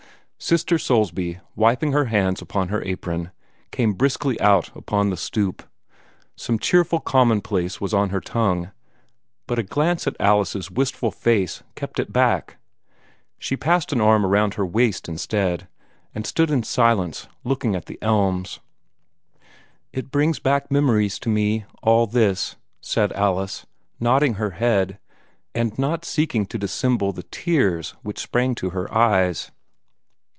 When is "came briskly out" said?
3.69-4.75